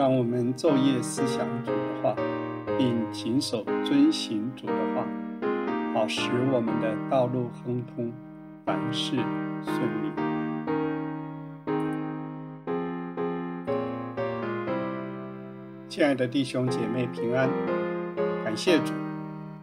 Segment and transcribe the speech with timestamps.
[0.00, 2.16] 让我们昼夜思想主的话，
[2.78, 5.04] 并谨守遵行主的话，
[5.92, 8.10] 好使我们的道路亨通，
[8.64, 9.16] 凡事
[9.62, 10.10] 顺利。
[15.86, 17.50] 亲爱的弟兄姐妹平安，
[18.42, 18.94] 感谢主，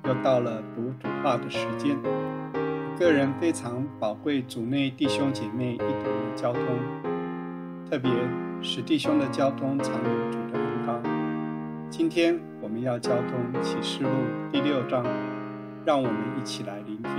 [0.04, 1.97] 又到了读主话的时间。
[3.00, 6.61] 个人非常宝贵主内弟兄姐妹一同的交通，
[7.89, 8.11] 特别
[8.64, 11.02] 使弟兄的交通常有主的恩高。
[11.89, 14.10] 今天我们要交通启示录
[14.52, 15.04] 第六章，
[15.86, 17.14] 让我们一起来聆听。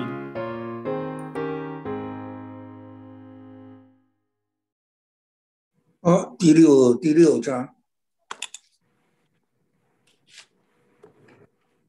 [6.01, 7.75] 好，第六第六章，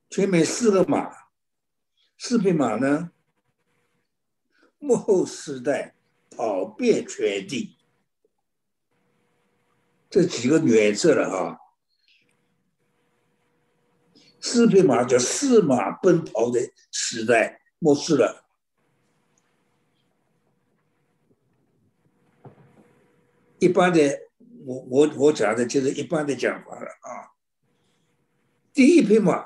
[0.09, 1.09] 前面四个马，
[2.18, 3.12] 四匹马呢？
[4.77, 5.95] 幕后时代
[6.29, 7.77] 跑遍全地，
[10.10, 11.60] 这几个原则了哈。
[14.41, 16.60] 四匹马叫四马奔跑的
[16.91, 18.46] 时代末世了。
[23.60, 24.18] 一般的，
[24.66, 27.35] 我我我讲的就是一般的讲法了啊。
[28.73, 29.46] 第一匹马，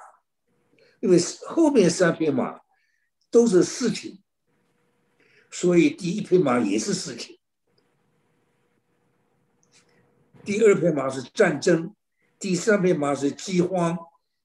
[0.99, 1.17] 因为
[1.47, 2.61] 后面三匹马
[3.31, 4.21] 都是事情。
[5.49, 7.39] 所以第一匹马也是事情，
[10.45, 11.95] 第二匹马是战争，
[12.37, 13.97] 第三匹马是饥荒，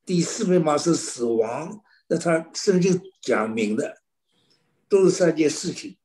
[0.04, 1.82] 第四匹马是死亡。
[2.06, 4.00] 那他圣经讲明的
[4.88, 5.98] 都是三件事情，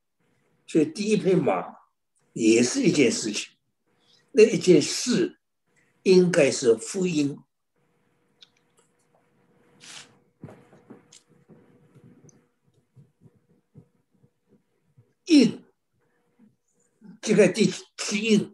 [0.66, 1.76] 所以第一匹马
[2.32, 3.54] 也是一件事情，
[4.32, 5.38] 那一件事
[6.02, 7.38] 应该是福音。
[15.26, 15.64] 印，
[17.22, 18.53] 这个第七印，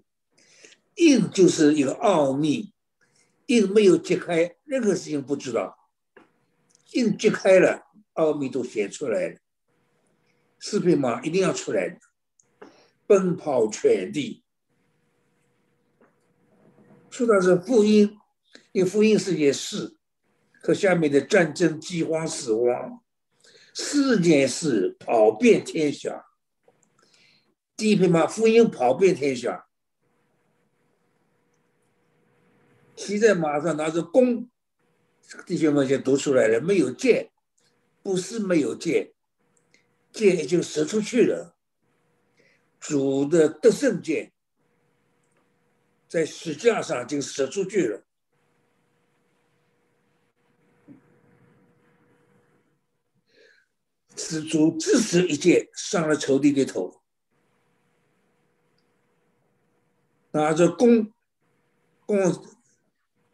[1.00, 2.74] 印就是一个奥秘，
[3.46, 5.74] 印没有揭开，任何事情不知道。
[6.92, 9.38] 印揭开了，奥秘都显出来了。
[10.58, 11.98] 四匹马一定要出来的，
[13.06, 14.44] 奔跑全地。
[17.08, 18.18] 说到是福音，
[18.72, 19.96] 因为福音是件事，
[20.62, 23.02] 和下面的战争、饥荒、死亡
[23.72, 26.26] 四件事跑遍天下。
[27.74, 29.69] 第一匹马福音跑遍天下，
[33.00, 34.46] 骑在马上拿着弓，
[35.26, 36.60] 这个弟兄们就读出来了。
[36.60, 37.30] 没有箭，
[38.02, 39.14] 不是没有箭，
[40.12, 41.56] 箭已经射出去了。
[42.78, 44.32] 主的得胜箭
[46.08, 48.04] 在石架上就射出去了，
[54.14, 57.00] 是主自持一箭上了仇敌的头。
[60.32, 61.10] 拿着弓，
[62.04, 62.59] 弓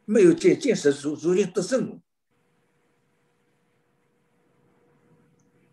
[0.07, 2.01] 没有建建设逐逐渐得胜，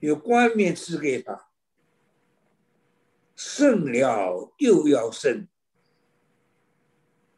[0.01, 1.49] 有冠冕赐给他，
[3.35, 5.47] 胜了又要胜。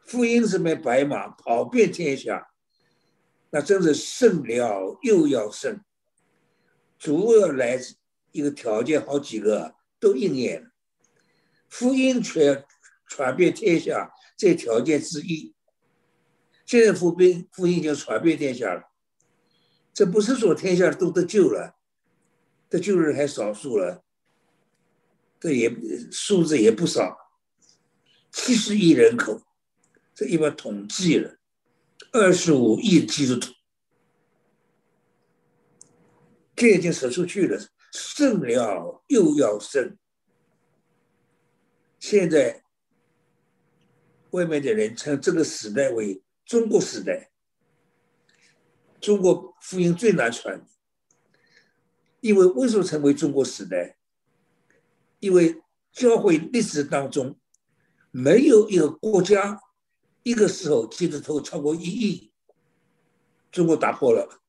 [0.00, 2.50] 福音是没白马跑遍天下，
[3.50, 5.80] 那真是胜了又要胜。
[6.98, 7.78] 主要来
[8.32, 10.70] 一个条件，好几个都应验了，
[11.68, 12.66] 福音却。
[13.08, 15.54] 传遍天下，这条件之一。
[16.66, 18.90] 现在福音福音已经传遍天下了，
[19.94, 21.76] 这不是说天下都得救了，
[22.68, 24.04] 得救的人还少数了，
[25.38, 25.74] 这也
[26.10, 27.16] 数字也不少，
[28.32, 29.40] 七十亿人口，
[30.12, 31.38] 这一般统计了，
[32.10, 33.52] 二十五亿基督徒，
[36.56, 39.96] 这已经说出去了，剩了又要剩，
[42.00, 42.64] 现在。
[44.32, 47.32] 外面的人称这个时代为中国时代，
[49.00, 50.64] 中国福音最难传，
[52.20, 53.98] 因为为什么成为中国时代？
[55.18, 55.60] 因为
[55.92, 57.36] 教会历史当中
[58.12, 59.60] 没有一个国家
[60.22, 62.32] 一个时候基督徒超过一亿，
[63.50, 64.40] 中国打破了，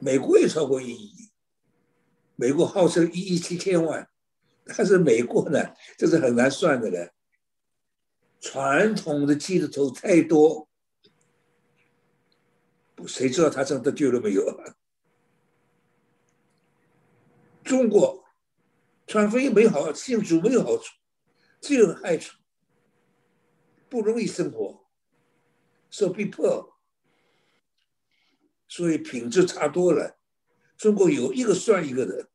[0.00, 1.30] 美国也超过一亿，
[2.36, 4.06] 美国号称一亿七千万。
[4.64, 5.58] 但是美国呢，
[5.96, 7.11] 这是很难算的了。
[8.42, 10.68] 传统的基督徒太多，
[13.06, 14.44] 谁知道他真的救了没有？
[17.62, 18.24] 中国
[19.06, 20.92] 传福音没好，信主没有好处，
[21.60, 22.36] 只有害处，
[23.88, 24.90] 不容易生活，
[25.88, 26.76] 受逼迫，
[28.66, 30.18] 所以品质差多了。
[30.76, 32.31] 中国有一个算一个的。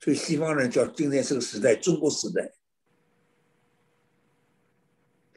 [0.00, 2.54] 所以西方人叫今天这个时代中国时代，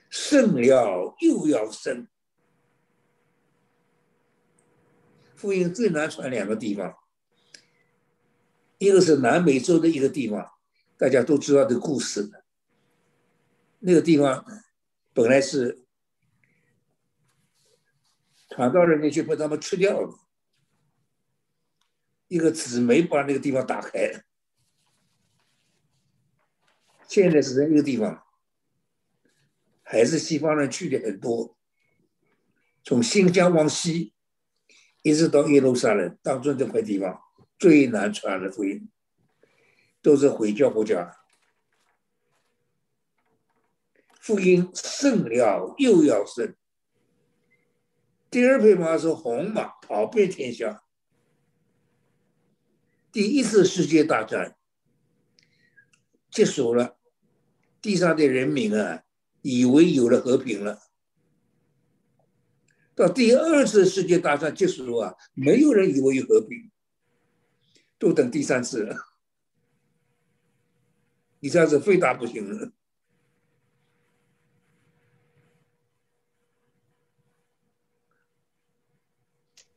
[0.09, 2.07] 圣了又要生。
[5.35, 6.95] 福音最难传两个地方，
[8.77, 10.49] 一个是南美洲的一个地方，
[10.97, 12.31] 大家都知道的故事。
[13.79, 14.45] 那个地方
[15.11, 15.83] 本来是
[18.47, 20.17] 传道人，就被他们吃掉了。
[22.29, 24.23] 一个紫梅把那个地方打开。
[27.13, 28.23] 现在是在一个地方，
[29.83, 31.55] 还是西方人去的很多，
[32.83, 34.15] 从新疆往西，
[35.03, 37.21] 一直到耶路撒冷当中这块地方
[37.59, 38.89] 最难传的福音，
[40.01, 41.15] 都是回教国家。
[44.19, 46.55] 福音胜了又要胜。
[48.31, 50.83] 第二匹马是红马，跑遍天下。
[53.11, 54.57] 第一次世界大战
[56.31, 56.97] 结束了。
[57.83, 59.03] 地上的人民啊，
[59.41, 60.79] 以为有了和平了。
[62.95, 66.71] 到第二次世界大战结束啊，没有人以为有和平，
[67.99, 68.95] 都等第三次了。
[71.41, 72.71] 你这样子非打不行了，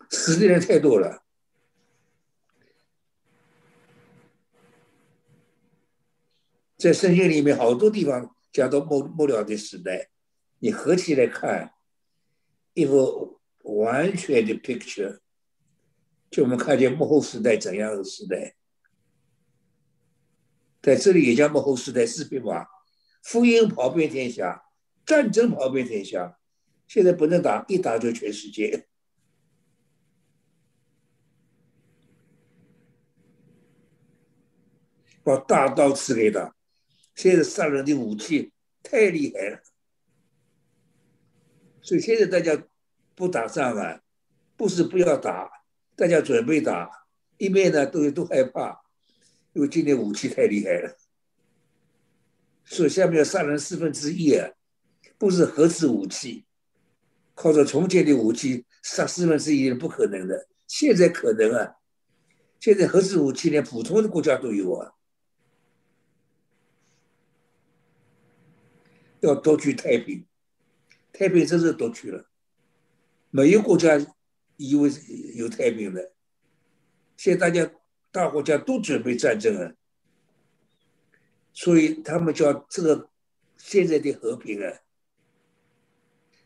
[0.08, 1.25] 死的人太多了。
[6.86, 10.08] 在圣经里面，好多地方讲到末末了的时代，
[10.60, 11.74] 你合起来看，
[12.74, 15.18] 一幅完全的 picture，
[16.30, 18.54] 就我们看见幕后时代怎样的时代。
[20.80, 22.64] 在这里也叫幕后时代四匹马，
[23.20, 24.62] 福音跑遍天下，
[25.04, 26.38] 战争跑遍天下，
[26.86, 28.86] 现在不能打，一打就全世界，
[35.24, 36.55] 把大刀赐给他。
[37.16, 38.52] 现在杀人的武器
[38.82, 39.62] 太厉害了，
[41.80, 42.62] 所以现在大家
[43.14, 44.02] 不打仗啊，
[44.54, 45.50] 不是不要打，
[45.96, 47.08] 大家准备打，
[47.38, 48.82] 一面呢都都害怕，
[49.54, 50.94] 因为今天武器太厉害了，
[52.66, 54.50] 所以下面要杀人四分之一啊，
[55.16, 56.44] 不是核子武器，
[57.34, 61.76] 靠着从前的武器杀四分之一是不可能的，现在可能啊，
[62.60, 64.92] 现在核子武器连普通的国家都有啊。
[69.26, 70.24] 要夺取太平，
[71.12, 72.28] 太平真是夺取了，
[73.30, 73.98] 没有国家
[74.56, 74.90] 以为
[75.34, 76.12] 有太平的，
[77.16, 77.72] 现在大家
[78.10, 79.74] 大国家都准备战争了，
[81.52, 83.10] 所以他们叫这个
[83.56, 84.80] 现在的和平啊，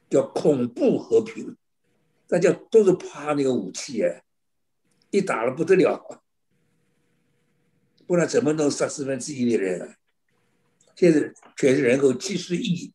[0.09, 1.57] 叫恐怖和平，
[2.27, 4.23] 大家都是怕那个武器啊，
[5.11, 6.23] 一打了不得了，
[8.07, 9.97] 不然怎么能杀四分之一的人啊？
[10.95, 12.93] 现在全世界人口几十亿，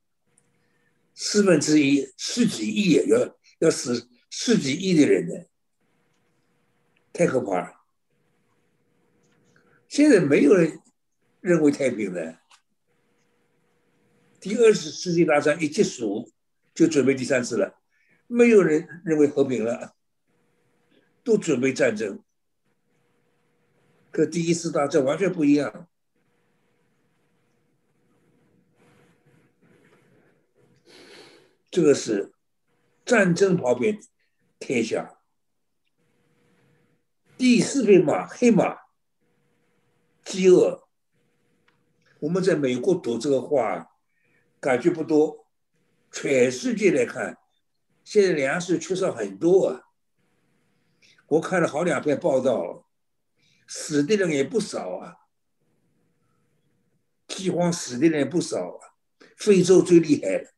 [1.13, 5.45] 四分之一十几亿要要死十几亿的人呢，
[7.11, 7.81] 太可怕了。
[9.87, 10.81] 现在没有人
[11.41, 12.41] 认为太平了。
[14.39, 16.31] 第二次世界大战一结束，
[16.73, 17.79] 就准备第三次了，
[18.27, 19.95] 没有人认为和平了，
[21.23, 22.21] 都准备战争。
[24.11, 25.89] 跟第一次大战完全不一样。
[31.75, 32.31] 这个是
[33.03, 33.99] 战争旁边
[34.59, 35.19] 天下。
[37.37, 38.77] 第四匹马，黑马，
[40.23, 40.87] 饥饿。
[42.21, 43.91] 我们在美国读这个话，
[44.61, 45.49] 感觉不多。
[46.13, 47.37] 全世界来看，
[48.05, 49.81] 现在粮食缺少很多啊。
[51.27, 52.87] 我看了好两篇报道，
[53.67, 55.17] 死的人也不少啊。
[57.27, 58.95] 饥荒死的人也不少啊，
[59.35, 60.54] 非洲最厉害了。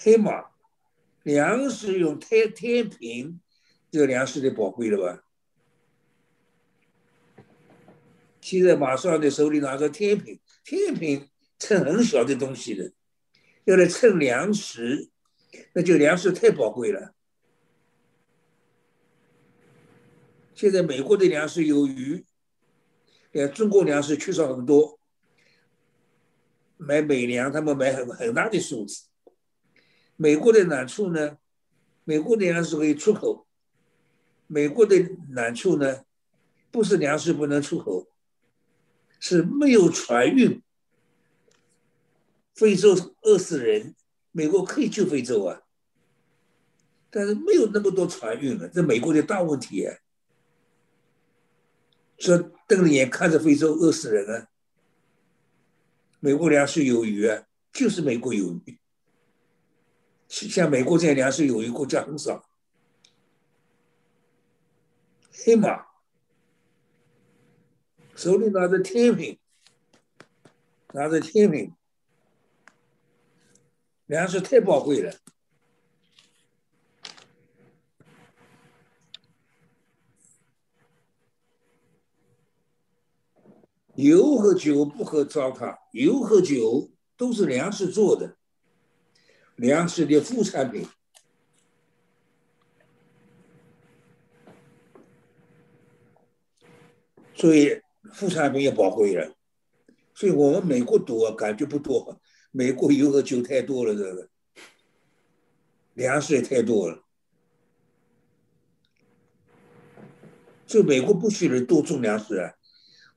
[0.00, 0.44] 黑马，
[1.24, 3.40] 粮食用天天平，
[3.90, 5.24] 这个粮食就宝贵了吧？
[8.40, 11.28] 现在马上的手里拿着天平，天平
[11.58, 12.92] 称很小的东西的，
[13.64, 15.10] 要来称粮食，
[15.72, 17.12] 那就粮食太宝贵了。
[20.54, 22.24] 现在美国的粮食有余，
[23.32, 25.00] 呃中国粮食缺少很多，
[26.76, 29.08] 买美粮他们买很很大的数字。
[30.20, 31.38] 美国的难处呢？
[32.02, 33.46] 美国的粮食可以出口。
[34.48, 34.96] 美国的
[35.28, 36.04] 难处呢，
[36.72, 38.08] 不是粮食不能出口，
[39.20, 40.60] 是没有船运。
[42.52, 43.94] 非洲饿死人，
[44.32, 45.62] 美国可以救非洲啊，
[47.10, 49.86] 但是没有那么多船运了，这美国的大问题。
[52.18, 54.48] 说瞪着眼看着非洲饿死人啊！
[56.18, 58.78] 美国粮食有余啊，就是美国有余。
[60.28, 62.44] 像美国这样粮食有余国家很少。
[65.32, 65.86] 黑马
[68.14, 69.38] 手里拿着天平，
[70.92, 71.74] 拿着天平，
[74.06, 75.14] 粮食太宝贵了。
[83.94, 88.36] 油和酒不可糟蹋，油和酒都是粮食做的，
[89.58, 90.86] 粮食的副产品，
[97.34, 97.80] 所以
[98.12, 99.34] 副产品也宝贵了。
[100.14, 102.20] 所以我们美国多感觉不多，
[102.52, 104.28] 美国油和酒太多了，这个
[105.94, 107.04] 粮食也太多了，
[110.68, 112.54] 所以美国不许人多种粮食啊。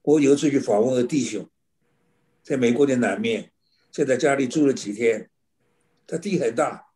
[0.01, 1.47] 我有次去访问个弟兄，
[2.41, 3.51] 在美国的南面，
[3.91, 5.30] 在他家里住了几天。
[6.07, 6.87] 他地很大，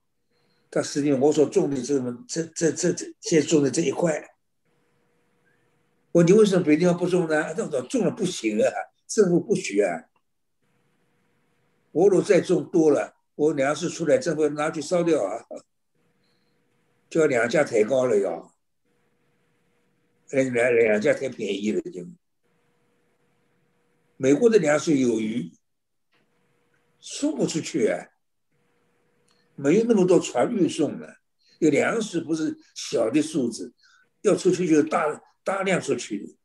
[0.69, 4.35] 他实际我所种的这么这这这这现在种的这一块，
[6.11, 7.53] 我你为什么别地方不种呢？
[7.57, 8.67] 那种种了不行啊，
[9.07, 10.05] 政府不许啊。
[11.91, 15.45] 我如果再种多了，我粮食出来，政府拿去烧掉啊，
[17.09, 18.53] 就要两价抬高了要，
[20.31, 22.05] 两两两价太便宜了就。
[24.17, 25.51] 美国的粮食有余，
[26.99, 28.09] 送不出去啊，
[29.55, 31.17] 没有那么多船运送了。
[31.59, 33.73] 有粮食不是小的数字，
[34.21, 36.37] 要出去就大大量出去。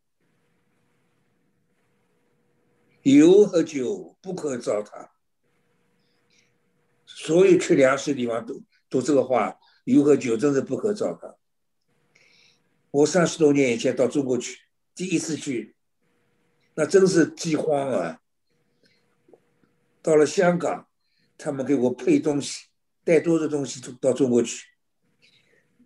[3.02, 5.09] 油和酒不可糟蹋，
[7.07, 11.37] 所有缺粮食的地方都都这个话，油和酒真是不可糟蹋。
[12.90, 14.59] 我三十多年以前到中国去，
[14.95, 15.75] 第一次去。
[16.75, 18.21] 那真是饥荒啊！
[20.00, 20.88] 到了香港，
[21.37, 22.69] 他们给我配东西，
[23.11, 24.69] 带多少东西到中国去，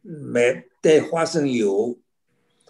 [0.02, 1.98] 买带花生油。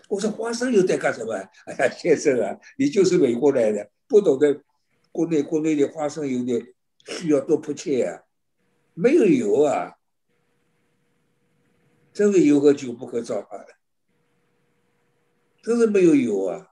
[0.09, 1.35] 我说花生油带干什么？
[1.67, 4.63] 哎呀，先生啊，你就是美国来的，不懂得
[5.11, 6.65] 国内国内的花生油的
[7.05, 8.23] 需要多迫切啊！
[8.95, 9.97] 没有油啊，
[12.13, 13.75] 真是油和酒不可糟蹋的，
[15.65, 16.71] 真是没有油啊！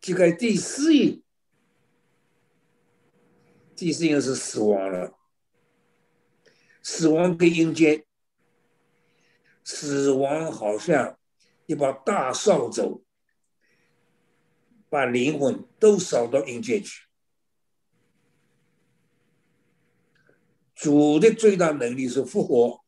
[0.00, 1.20] 这个第四印，
[3.74, 5.18] 第四印是死亡了，
[6.82, 8.04] 死亡跟阴间，
[9.64, 11.18] 死亡好像
[11.66, 13.02] 一把大扫帚，
[14.88, 17.02] 把灵魂都扫到阴间去。
[20.74, 22.84] 主的最大能力是复活，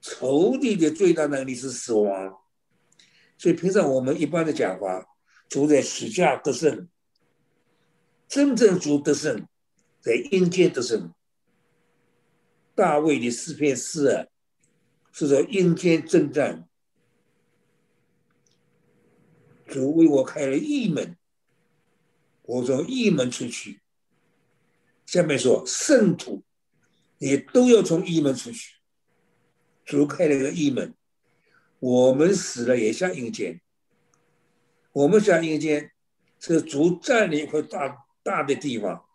[0.00, 2.38] 仇敌的最大能力是死亡，
[3.36, 5.06] 所以平常我们一般的讲法。
[5.48, 6.90] 主在死下得胜，
[8.28, 9.48] 真正主得胜，
[10.00, 11.12] 在阴间得胜。
[12.74, 14.26] 大卫的四篇诗啊，
[15.10, 16.68] 是在阴间征战，
[19.66, 21.16] 主为我开了一门，
[22.42, 23.80] 我从一门出去。
[25.06, 26.44] 下面说圣徒
[27.16, 28.76] 也都要从一门出去，
[29.84, 30.94] 主开了个一门，
[31.80, 33.60] 我们死了也像阴间。
[34.92, 35.90] 我们像阴间
[36.38, 39.08] 是主占领一块大大的地方，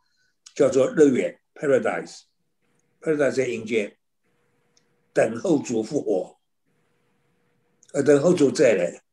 [0.56, 3.96] 叫做乐园 （Paradise），Paradise 在阴间，
[5.14, 6.40] 等候主复活，
[7.94, 9.04] 呃，等候主再来。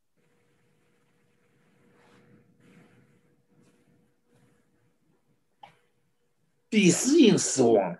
[6.70, 7.98] 第四印死亡，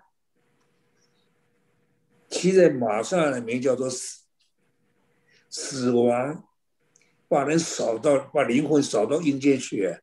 [2.29, 4.23] 其在马上的名叫做死，
[5.49, 6.47] 死亡。
[7.27, 10.01] 把人扫到，把灵魂扫到阴间去。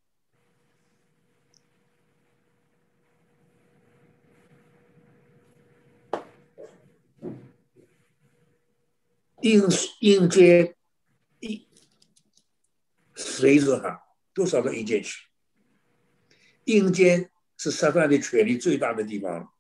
[9.41, 9.63] 阴
[10.01, 10.75] 阴间，
[11.41, 11.67] 阴
[13.15, 14.03] 谁说他
[14.35, 15.29] 都上到阴间去。
[16.65, 19.53] 阴间是撒旦的权力最大的地方。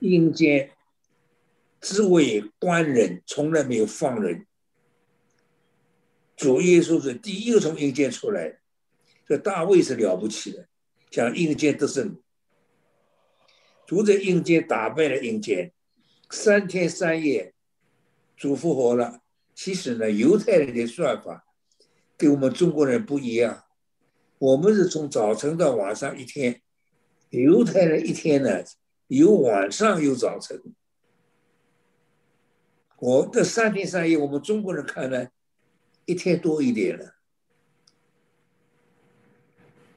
[0.00, 0.70] 阴间。
[1.78, 4.44] 只为关人，从来没有放人。
[6.34, 8.58] 主耶稣是第一个从阴间出来，
[9.24, 10.66] 这大卫是了不起的，
[11.10, 12.20] 讲阴间得胜。
[13.86, 15.72] 主在阴间打败了阴间，
[16.30, 17.54] 三天三夜，
[18.36, 19.20] 主复活了。
[19.54, 21.46] 其实呢，犹太人的算法
[22.16, 23.64] 跟我们中国人不一样，
[24.38, 26.60] 我们是从早晨到晚上一天，
[27.30, 28.62] 犹太人一天呢
[29.06, 30.62] 有晚上有早晨。
[32.98, 35.28] 我这三天三夜，我们中国人看呢，
[36.04, 37.14] 一天多一点了。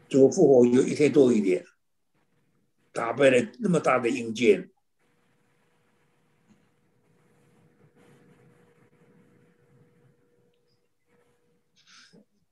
[0.07, 1.65] 主复活有一天多一点，
[2.91, 4.69] 打败了那么大的硬件，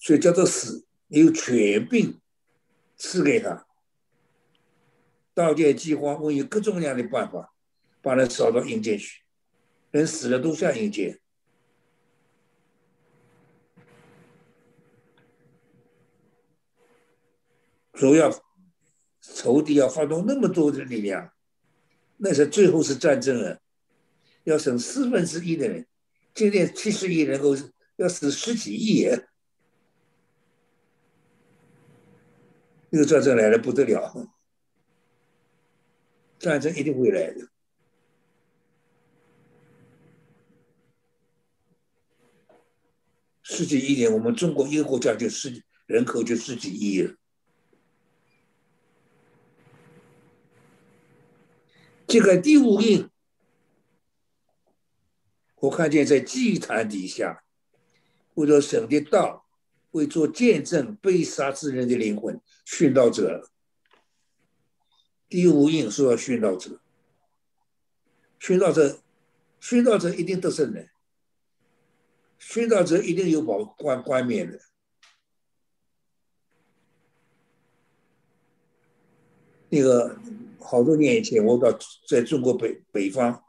[0.07, 2.17] 所以叫做死，有权柄
[2.95, 3.67] 赐给他，
[5.33, 7.53] 盗剑、饥荒，我有各种各样的办法，
[8.01, 9.23] 把他扫到阴间去，
[9.91, 11.19] 人死了都下阴间。
[17.91, 18.31] 主要
[19.19, 21.33] 仇敌要发动那么多的力量，
[22.15, 23.59] 那是最后是战争了，
[24.45, 25.85] 要省四分之一的人，
[26.33, 27.49] 今天七十亿人口
[27.97, 29.27] 要死十几亿人，
[32.89, 34.31] 这个战争来了不得了，
[36.39, 37.49] 战争一定会来的，
[43.41, 47.15] 十几亿年，我们中国一个国家就十人口就十几亿了。
[52.07, 53.09] 这个第五印，
[55.55, 57.43] 我看见在祭坛底下，
[58.35, 59.46] 为了神的道，
[59.91, 63.49] 为做见证被杀之人的灵魂，殉道者。
[65.29, 66.79] 第五印说要殉道者，
[68.39, 68.99] 殉道者，
[69.61, 70.87] 殉道者一定得胜的，
[72.39, 74.59] 殉道者一定有保冠冠冕的，
[79.69, 80.19] 那个。
[80.59, 81.71] 好多年以前，我到
[82.09, 83.41] 在中国北北方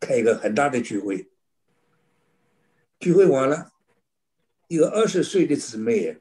[0.00, 1.28] 开一个很大的聚会，
[2.98, 3.74] 聚会完了，
[4.68, 6.18] 一个二十岁的姊妹，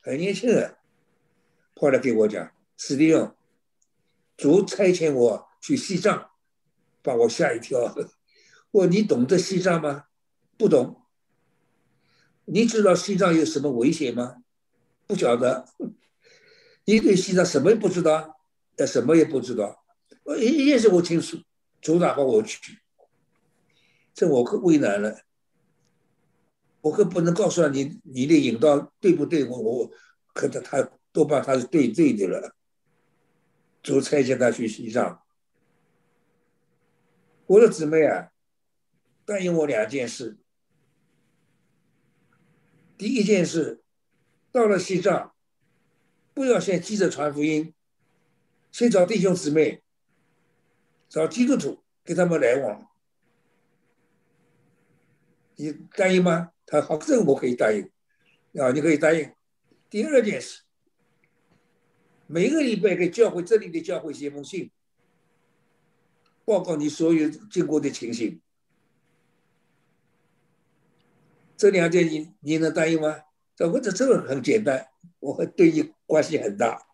[0.00, 0.78] 很年轻的，
[1.74, 3.32] 跑来给我讲：“史蒂夫，
[4.36, 6.30] 主差遣我去西藏，
[7.02, 7.94] 把我吓一跳。
[8.72, 10.06] 我你懂得西藏吗？
[10.58, 11.02] 不懂。
[12.44, 14.42] 你知道西藏有什么危险吗？
[15.06, 15.66] 不晓得。
[16.84, 18.34] 你对西藏什么也不知道。”
[18.78, 19.82] 呃，什么也不知道，
[20.22, 21.38] 我一一件事我清楚，
[21.80, 22.78] 主打发我去，
[24.12, 25.22] 这我可为难了，
[26.86, 29.44] 我可不能告诉你，你的引导对不对？
[29.44, 29.90] 我我
[30.32, 32.54] 可能他多半他是对对的了，
[33.82, 35.20] 主差遣他去西藏，
[37.46, 38.30] 我的姊妹啊，
[39.24, 40.38] 答应我两件事，
[42.96, 43.82] 第一件事，
[44.52, 45.34] 到了西藏，
[46.32, 47.74] 不要先急着传福音。
[48.70, 49.82] 先找弟兄姊妹，
[51.08, 52.88] 找基督徒，跟他们来往，
[55.56, 56.52] 你答应吗？
[56.66, 57.90] 他好，这个我可以答应，
[58.60, 59.32] 啊，你可以答应。
[59.88, 60.62] 第二件事，
[62.26, 64.70] 每个礼拜给教会这里的教会写封信，
[66.44, 68.40] 报告你所有经过的情形。
[71.56, 73.22] 这两件你你能答应吗？
[73.54, 74.88] 这我这这个很简单，
[75.20, 76.86] 我会对你关系很大。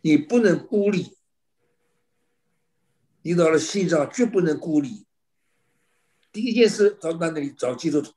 [0.00, 1.16] 你不能孤立，
[3.22, 5.06] 你到了西藏绝不能孤立。
[6.32, 8.12] 第一件事到那里找基督徒，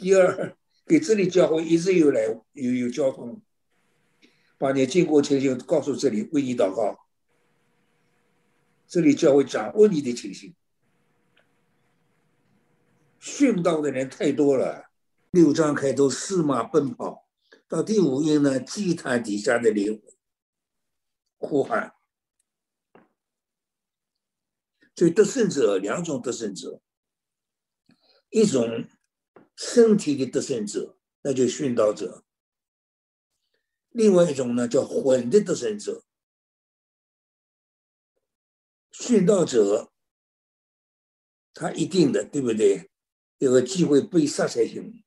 [0.00, 3.42] 第二给这里教会一直有来有有交通，
[4.56, 7.06] 把你经过情形告诉这里为你祷告，
[8.88, 10.54] 这里教会掌握你的情形。
[13.20, 14.90] 殉道的人太多了，
[15.32, 17.28] 六章开头四马奔跑。
[17.68, 20.02] 到第五印呢，祭坛底下的灵
[21.36, 21.92] 呼喊，
[24.96, 26.80] 所以得胜者两种得胜者，
[28.30, 28.88] 一种
[29.62, 32.24] 身体的得胜者，那就殉道者；
[33.90, 36.02] 另外一种呢，叫魂的得胜者。
[38.90, 39.92] 殉道者，
[41.52, 42.90] 他一定的，对不对？
[43.36, 45.04] 有个机会被杀才行。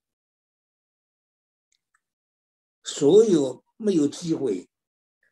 [2.84, 4.70] 所有没有机会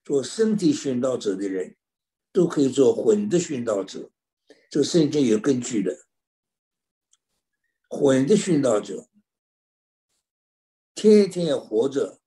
[0.03, 1.77] 做身体殉道者的人，
[2.31, 4.10] 都可以做魂的殉道者。
[4.71, 6.07] 这个圣经有根据的。
[7.88, 9.10] 魂的殉道者，
[10.93, 12.19] 天天活着，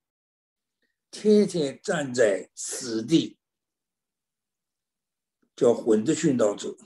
[1.10, 3.38] 天天站在死地，
[5.54, 6.76] 叫魂的殉道者。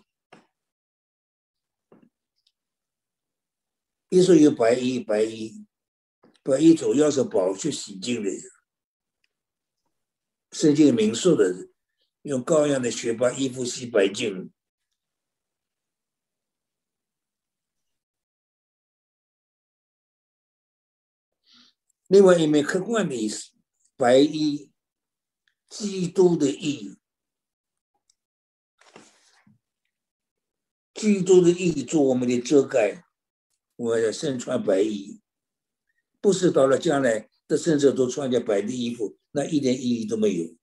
[4.10, 5.64] 一说有白衣，白衣。
[6.42, 8.40] 白衣主要是保去洗净的人，
[10.50, 11.68] 圣经明说的，
[12.22, 14.50] 用羔羊的血把衣服洗白净。
[22.08, 23.52] 另外一面客观的意思，
[23.96, 24.72] 白衣，
[25.68, 26.96] 基督的衣，
[30.94, 33.04] 基督的意义做我们的遮盖，
[33.76, 35.20] 我要身穿白衣，
[36.20, 40.56] 不是到了将来的圣者都穿着白的衣服，那一点意义都没有。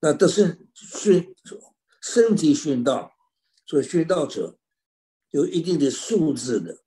[0.00, 1.32] 那都是宣
[2.00, 3.16] 身体宣道，
[3.64, 4.57] 做宣道者
[5.30, 6.82] 有一定的素质的。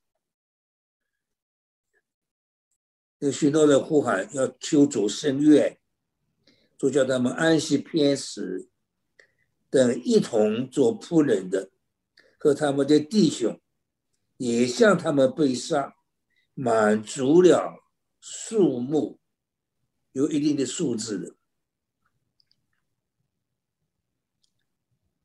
[3.19, 5.77] 有许多的呼喊要求主圣愿。
[6.77, 8.67] 都叫他们安息偏食
[9.69, 11.69] 等一同做仆人的，
[12.39, 13.61] 和他们的弟兄
[14.37, 15.93] 也向他们被杀，
[16.55, 17.83] 满足了
[18.19, 19.19] 数目，
[20.13, 21.35] 有一定的数字的。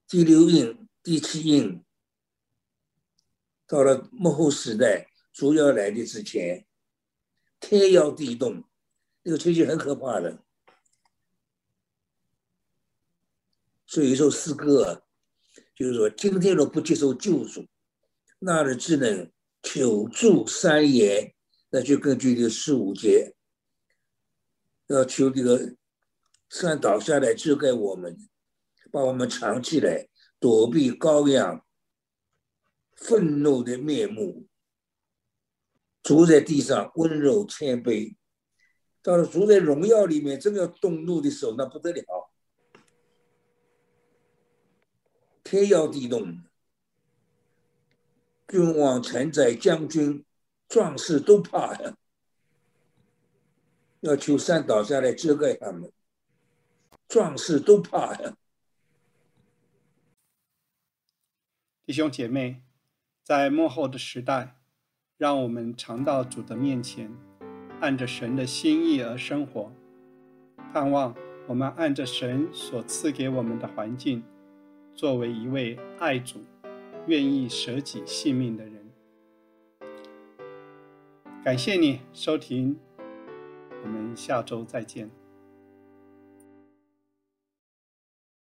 [0.06, 1.82] 第六印、第七印，
[3.66, 6.66] 到了幕后时代，主要来的之前，
[7.58, 8.62] 天摇地动，
[9.22, 10.42] 那个情形很可怕的。
[13.86, 15.04] 所以一首诗歌，
[15.74, 17.66] 就是说，今天若不接受救助，
[18.38, 19.30] 那日只能
[19.62, 21.34] 求助三言，
[21.70, 23.34] 那就根据这个十五节，
[24.86, 25.74] 要求这个
[26.48, 28.16] 山倒下来遮盖我们，
[28.92, 31.65] 把我们藏起来，躲避羔羊
[32.96, 34.46] 愤怒的面目，
[36.02, 38.16] 坐在地上温柔谦卑，
[39.02, 42.30] 到了坐在荣耀里面，真要动怒的时候，那不得了。
[45.44, 46.42] 天摇地动，
[48.48, 50.24] 君王、臣宰、将军、
[50.68, 51.96] 壮士都怕呀，
[54.00, 55.92] 要求山倒下来遮盖他们。
[57.06, 58.36] 壮士都怕呀。
[61.84, 62.64] 弟兄姐妹，
[63.26, 64.54] 在幕后的时代，
[65.18, 67.12] 让我们常到主的面前，
[67.80, 69.72] 按着神的心意而生活，
[70.72, 71.12] 盼望
[71.48, 74.22] 我们按着神所赐给我们的环境。
[74.94, 76.44] 作为一位爱主、
[77.08, 78.92] 愿意舍己性命的人，
[81.42, 82.78] 感谢你收听，
[83.82, 85.10] 我们下周再见。